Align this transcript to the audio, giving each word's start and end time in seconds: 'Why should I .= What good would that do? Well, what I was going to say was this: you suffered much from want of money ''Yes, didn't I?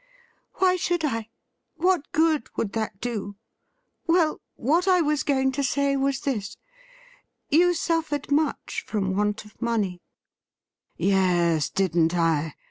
'Why 0.55 0.77
should 0.77 1.05
I 1.05 1.29
.= 1.05 1.29
What 1.75 2.11
good 2.11 2.49
would 2.57 2.73
that 2.73 2.99
do? 3.01 3.35
Well, 4.07 4.41
what 4.55 4.87
I 4.87 4.99
was 4.99 5.21
going 5.21 5.51
to 5.51 5.63
say 5.63 5.95
was 5.95 6.21
this: 6.21 6.57
you 7.51 7.75
suffered 7.75 8.31
much 8.31 8.83
from 8.87 9.15
want 9.15 9.45
of 9.45 9.61
money 9.61 10.01
''Yes, 10.97 11.69
didn't 11.69 12.15
I? 12.15 12.55